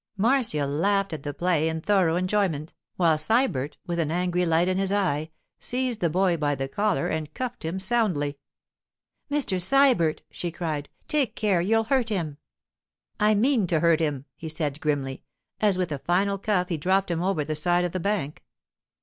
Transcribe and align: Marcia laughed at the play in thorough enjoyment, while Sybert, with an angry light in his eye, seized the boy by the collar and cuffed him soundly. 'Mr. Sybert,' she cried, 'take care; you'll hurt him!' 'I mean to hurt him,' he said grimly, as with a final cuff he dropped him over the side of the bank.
Marcia 0.17 0.65
laughed 0.65 1.13
at 1.13 1.21
the 1.21 1.31
play 1.31 1.69
in 1.69 1.79
thorough 1.79 2.15
enjoyment, 2.15 2.73
while 2.95 3.19
Sybert, 3.19 3.77
with 3.85 3.99
an 3.99 4.09
angry 4.09 4.47
light 4.47 4.67
in 4.67 4.79
his 4.79 4.91
eye, 4.91 5.29
seized 5.59 5.99
the 5.99 6.09
boy 6.09 6.37
by 6.37 6.55
the 6.55 6.67
collar 6.67 7.07
and 7.07 7.31
cuffed 7.35 7.63
him 7.63 7.79
soundly. 7.79 8.39
'Mr. 9.29 9.61
Sybert,' 9.61 10.23
she 10.31 10.49
cried, 10.51 10.89
'take 11.07 11.35
care; 11.35 11.61
you'll 11.61 11.83
hurt 11.83 12.09
him!' 12.09 12.39
'I 13.19 13.35
mean 13.35 13.67
to 13.67 13.79
hurt 13.79 13.99
him,' 13.99 14.25
he 14.35 14.49
said 14.49 14.81
grimly, 14.81 15.21
as 15.59 15.77
with 15.77 15.91
a 15.91 15.99
final 15.99 16.39
cuff 16.39 16.69
he 16.69 16.77
dropped 16.77 17.11
him 17.11 17.21
over 17.21 17.45
the 17.45 17.55
side 17.55 17.85
of 17.85 17.91
the 17.91 17.99
bank. 17.99 18.43